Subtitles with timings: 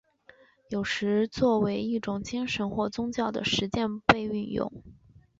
[0.69, 4.81] 有时作为一种精神或宗教的实践被运用。